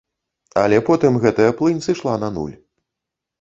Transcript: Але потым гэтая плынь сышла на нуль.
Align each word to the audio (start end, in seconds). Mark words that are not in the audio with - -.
Але 0.61 0.79
потым 0.87 1.19
гэтая 1.25 1.51
плынь 1.61 1.85
сышла 1.89 2.17
на 2.25 2.31
нуль. 2.39 2.57